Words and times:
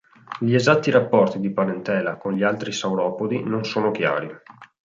Gli 0.39 0.55
esatti 0.55 0.89
rapporti 0.89 1.39
di 1.39 1.53
parentela 1.53 2.17
con 2.17 2.33
gli 2.33 2.41
altri 2.41 2.71
sauropodi 2.71 3.43
non 3.43 3.63
sono 3.65 3.91
chiari. 3.91 4.31